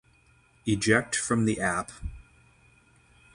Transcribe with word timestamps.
Eject 0.67 1.15
from 1.15 1.45
the 1.45 1.59
app 1.59 1.91